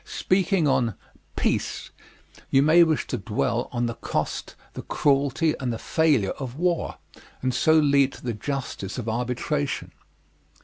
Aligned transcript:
Speaking 0.03 0.67
on 0.67 0.95
"Peace," 1.35 1.91
you 2.49 2.63
may 2.63 2.81
wish 2.81 3.05
to 3.05 3.19
dwell 3.19 3.69
on 3.71 3.85
the 3.85 3.93
cost 3.93 4.55
the 4.73 4.81
cruelty, 4.81 5.53
and 5.59 5.71
the 5.71 5.77
failure 5.77 6.31
of 6.39 6.55
war, 6.55 6.97
and 7.43 7.53
so 7.53 7.73
lead 7.73 8.13
to 8.13 8.23
the 8.23 8.33
justice 8.33 8.97
of 8.97 9.07
arbitration. 9.07 9.91